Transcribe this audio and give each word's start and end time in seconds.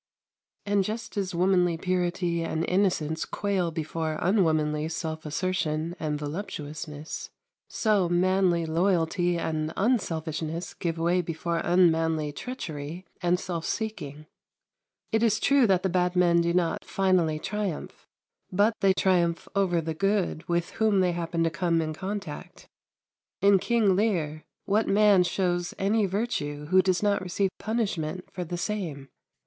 126. 0.63 0.73
And 0.73 0.83
just 1.03 1.15
as 1.17 1.35
womanly 1.35 1.77
purity 1.77 2.41
and 2.41 2.65
innocence 2.67 3.23
quail 3.23 3.69
before 3.69 4.17
unwomanly 4.19 4.89
self 4.89 5.27
assertion 5.27 5.95
and 5.99 6.17
voluptuousness, 6.17 7.29
so 7.67 8.09
manly 8.09 8.65
loyalty 8.65 9.37
and 9.37 9.71
unselfishness 9.77 10.73
give 10.73 10.97
way 10.97 11.21
before 11.21 11.61
unmanly 11.63 12.31
treachery 12.31 13.05
and 13.21 13.39
self 13.39 13.63
seeking. 13.63 14.25
It 15.11 15.21
is 15.21 15.39
true 15.39 15.67
that 15.67 15.83
the 15.83 15.87
bad 15.87 16.15
men 16.15 16.41
do 16.41 16.51
not 16.51 16.83
finally 16.83 17.37
triumph, 17.37 18.07
but 18.51 18.73
they 18.81 18.93
triumph 18.93 19.47
over 19.55 19.81
the 19.81 19.93
good 19.93 20.49
with 20.49 20.71
whom 20.71 21.01
they 21.01 21.11
happen 21.11 21.43
to 21.43 21.51
come 21.51 21.79
in 21.79 21.93
contact. 21.93 22.67
In 23.39 23.59
"King 23.59 23.95
Lear," 23.95 24.45
what 24.65 24.87
man 24.87 25.21
shows 25.21 25.75
any 25.77 26.07
virtue 26.07 26.65
who 26.65 26.81
does 26.81 27.03
not 27.03 27.21
receive 27.21 27.51
punishment 27.59 28.27
for 28.33 28.43
the 28.43 28.57
same? 28.57 29.09